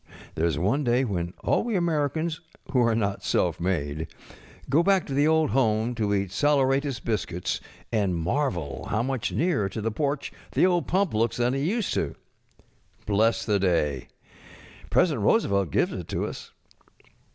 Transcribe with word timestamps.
There 0.33 0.47
is 0.47 0.57
one 0.57 0.83
day 0.83 1.05
^iien 1.05 1.33
all 1.43 1.63
we 1.63 1.75
Americans 1.75 2.41
who 2.71 2.81
are 2.81 2.95
not 2.95 3.23
self 3.23 3.59
made 3.59 4.07
eo 4.73 4.81
back 4.81 5.05
to 5.05 5.13
the 5.13 5.27
old 5.27 5.51
home 5.51 5.93
to 5.93 6.11
eat 6.15 6.31
saleratus 6.31 6.99
biscuits 6.99 7.61
and 7.91 8.15
marvel 8.15 8.87
how 8.89 9.03
much 9.03 9.31
nearer 9.31 9.69
to 9.69 9.79
the 9.79 9.91
porch 9.91 10.33
the 10.53 10.65
old 10.65 10.87
pump 10.87 11.13
looks 11.13 11.37
than 11.37 11.53
it 11.53 11.59
used 11.59 11.93
to. 11.93 12.15
Bless 13.05 13.45
the 13.45 13.59
day. 13.59 14.07
President 14.89 15.23
Roosevelt 15.23 15.69
gives 15.69 15.93
it 15.93 16.07
to 16.07 16.25
us. 16.25 16.51